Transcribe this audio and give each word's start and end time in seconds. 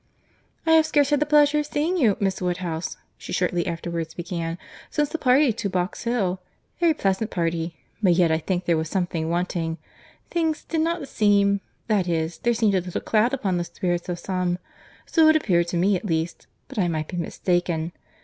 "I 0.65 0.71
have 0.71 0.87
scarce 0.87 1.11
had 1.11 1.19
the 1.19 1.27
pleasure 1.27 1.59
of 1.59 1.67
seeing 1.67 1.95
you, 1.95 2.17
Miss 2.19 2.41
Woodhouse," 2.41 2.97
she 3.19 3.31
shortly 3.31 3.67
afterwards 3.67 4.15
began, 4.15 4.57
"since 4.89 5.09
the 5.09 5.19
party 5.19 5.53
to 5.53 5.69
Box 5.69 6.05
Hill. 6.05 6.41
Very 6.79 6.95
pleasant 6.95 7.29
party. 7.29 7.75
But 8.01 8.13
yet 8.13 8.31
I 8.31 8.39
think 8.39 8.65
there 8.65 8.77
was 8.77 8.89
something 8.89 9.29
wanting. 9.29 9.77
Things 10.31 10.63
did 10.63 10.81
not 10.81 11.07
seem—that 11.07 12.07
is, 12.07 12.39
there 12.39 12.55
seemed 12.55 12.73
a 12.73 12.81
little 12.81 12.99
cloud 12.99 13.31
upon 13.31 13.57
the 13.57 13.63
spirits 13.63 14.09
of 14.09 14.17
some.—So 14.17 15.27
it 15.27 15.35
appeared 15.35 15.67
to 15.67 15.77
me 15.77 15.95
at 15.95 16.05
least, 16.05 16.47
but 16.67 16.79
I 16.79 16.87
might 16.87 17.07
be 17.09 17.17
mistaken. 17.17 17.91